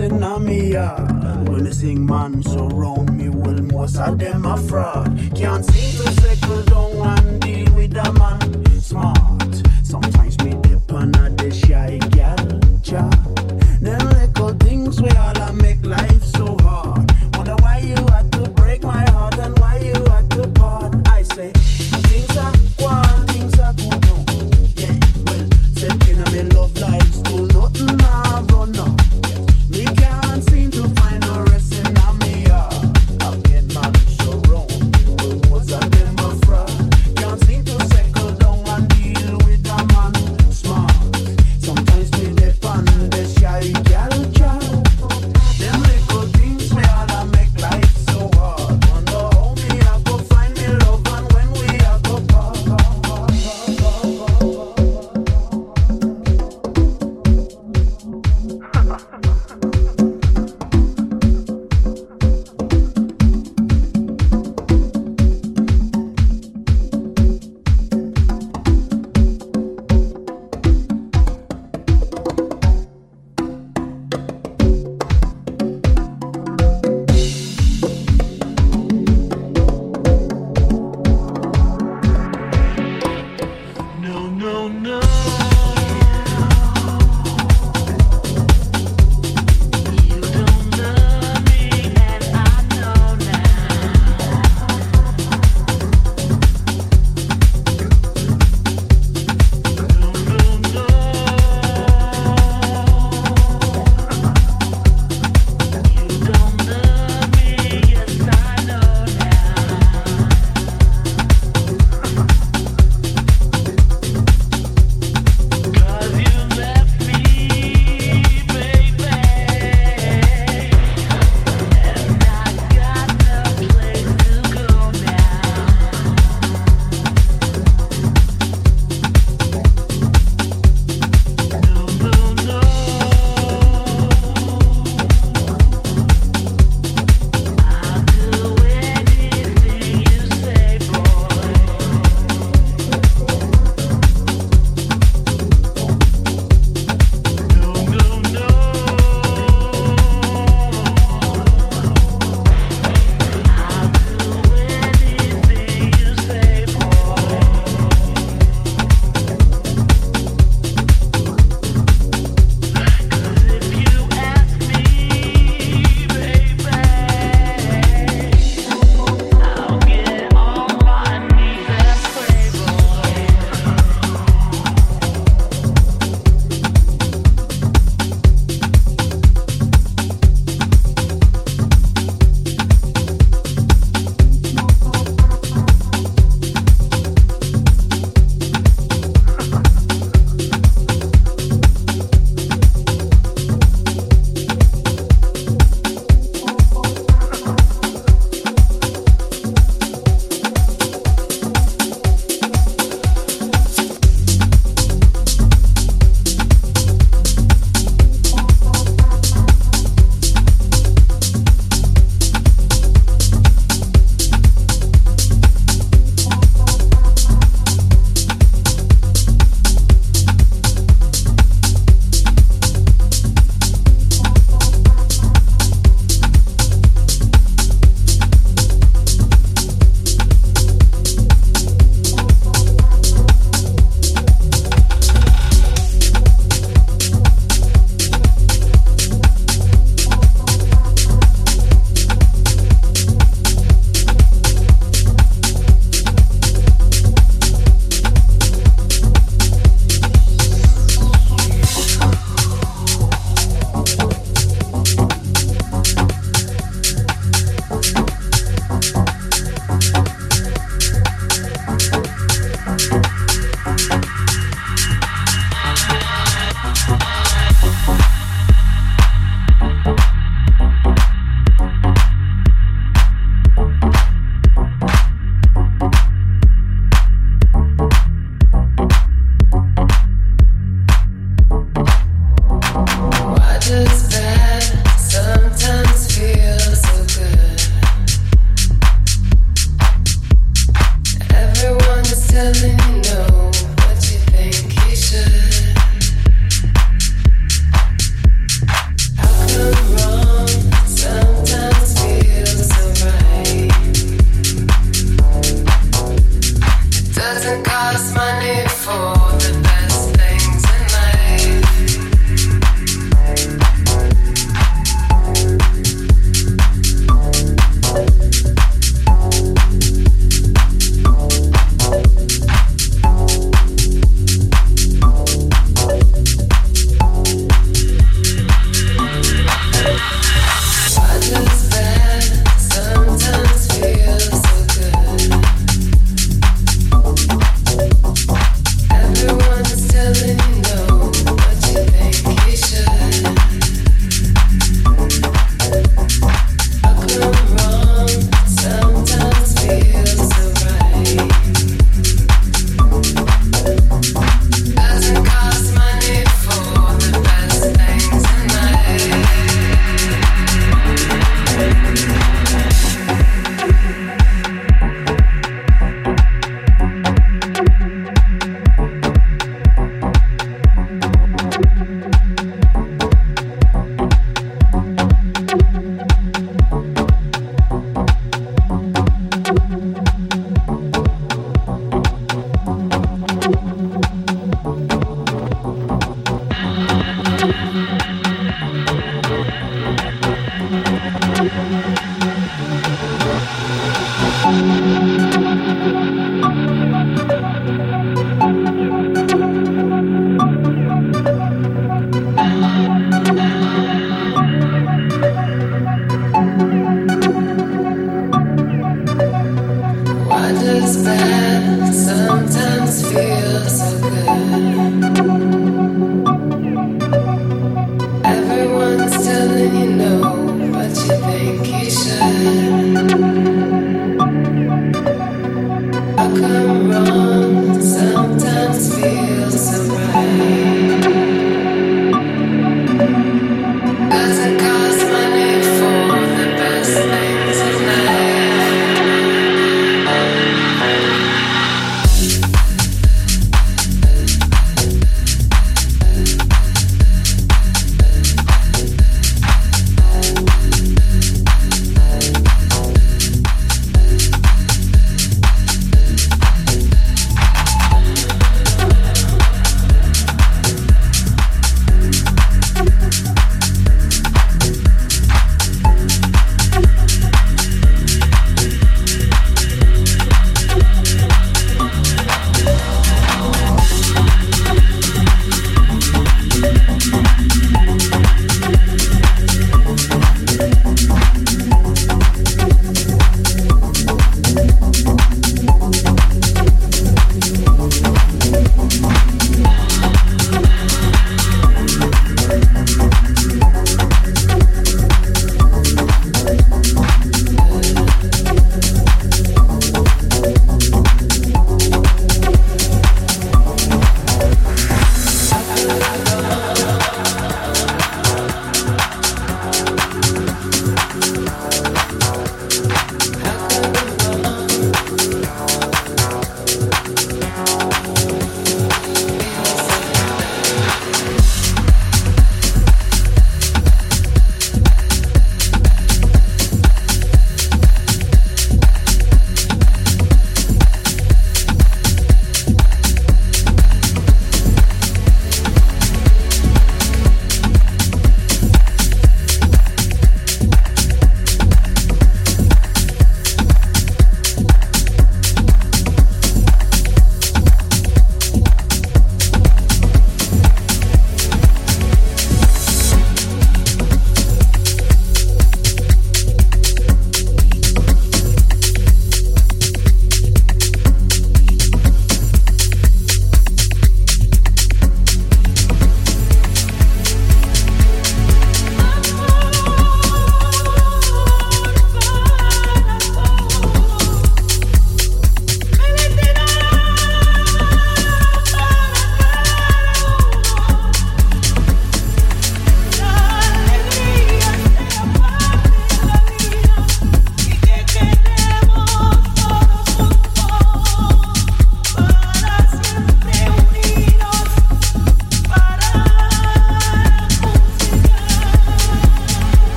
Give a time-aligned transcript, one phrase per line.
[0.00, 0.37] and I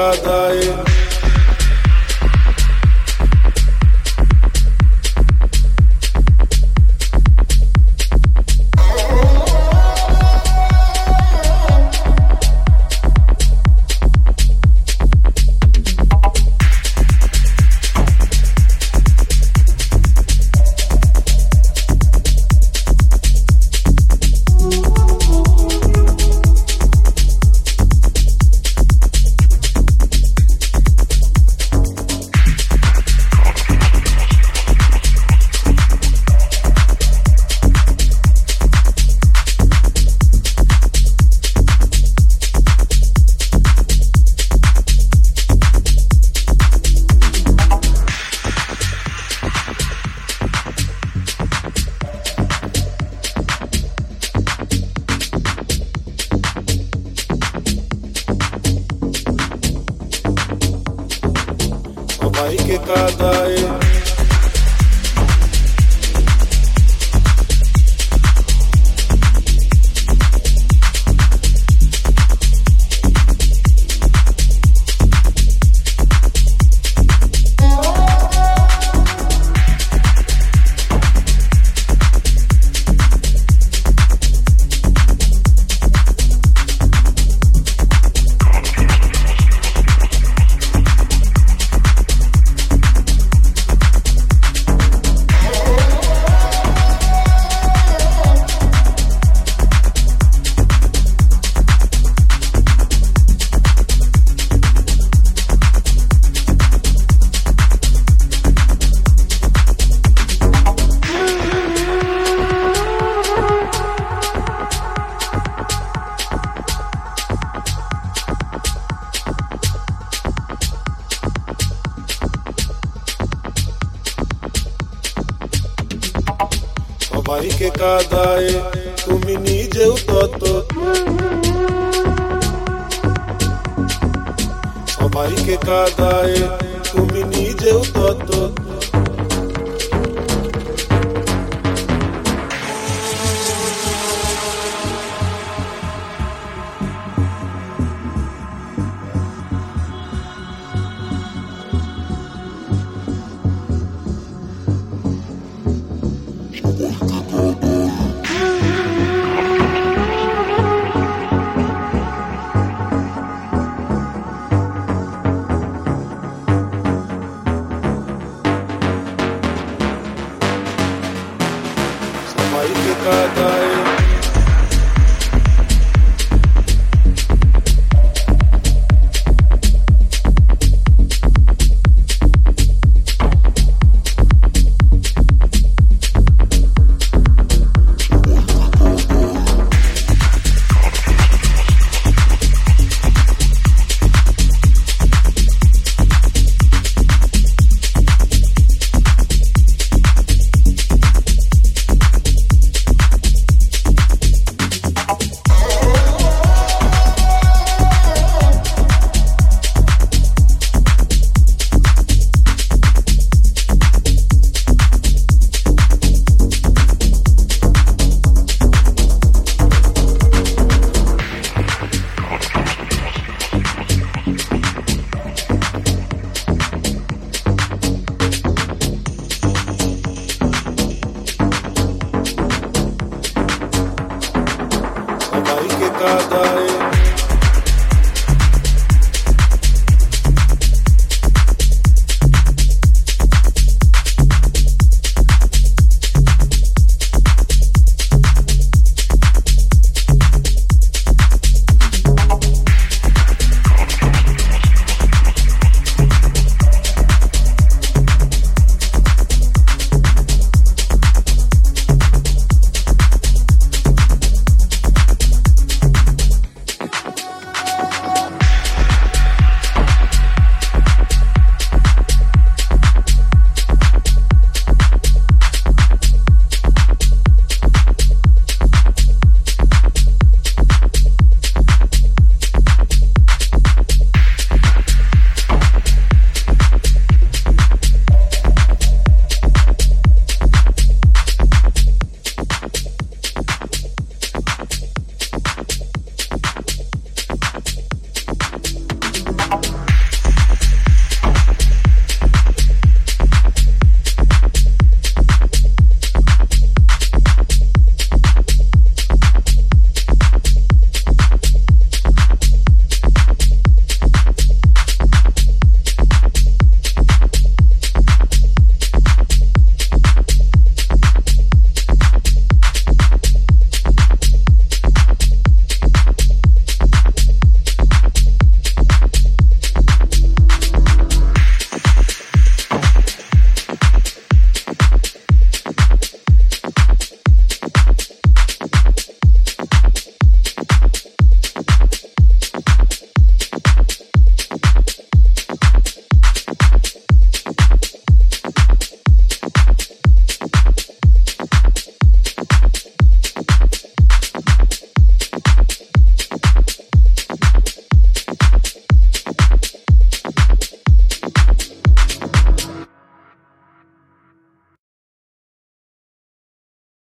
[0.00, 0.39] cada